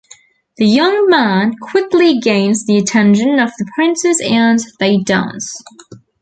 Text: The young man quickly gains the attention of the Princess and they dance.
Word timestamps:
The 0.57 0.65
young 0.65 1.05
man 1.11 1.53
quickly 1.61 2.17
gains 2.17 2.65
the 2.65 2.75
attention 2.75 3.37
of 3.37 3.51
the 3.59 3.69
Princess 3.75 4.19
and 4.19 4.57
they 4.79 4.97
dance. 4.97 5.55